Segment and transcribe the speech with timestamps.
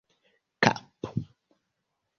[0.63, 1.09] kapo